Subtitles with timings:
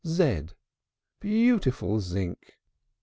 [0.03, 0.47] z!
[1.19, 2.57] Beautiful zinc!